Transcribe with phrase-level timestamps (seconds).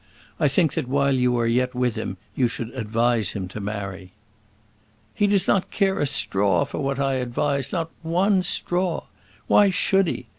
[0.39, 4.13] I think that while you are yet with him you should advise him to marry."
[5.13, 9.03] "He does not care a straw for what I advise, not one straw.
[9.45, 10.25] Why should he?